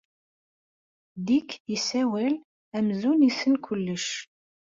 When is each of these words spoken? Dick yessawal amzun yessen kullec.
Dick 1.27 1.49
yessawal 1.71 2.33
amzun 2.77 3.25
yessen 3.27 3.55
kullec. 3.65 4.07